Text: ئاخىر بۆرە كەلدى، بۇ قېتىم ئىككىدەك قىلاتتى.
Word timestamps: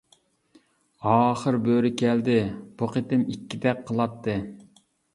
ئاخىر 1.11 1.59
بۆرە 1.69 1.93
كەلدى، 2.03 2.39
بۇ 2.81 2.91
قېتىم 2.97 3.29
ئىككىدەك 3.31 3.89
قىلاتتى. 3.93 4.41